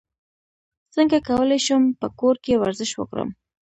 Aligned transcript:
څنګه 0.95 1.17
کولی 1.29 1.59
شم 1.65 1.83
په 1.99 2.07
کور 2.19 2.35
کې 2.43 2.59
ورزش 2.61 2.91
وکړم 2.95 3.29